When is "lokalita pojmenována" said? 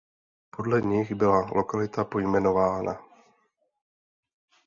1.45-2.99